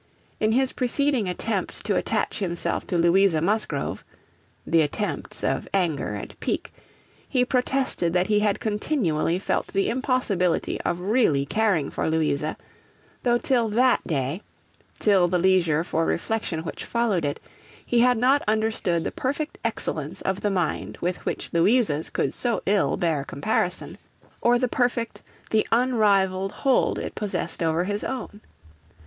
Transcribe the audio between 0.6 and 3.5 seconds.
preceding attempts to attach himself to Louisa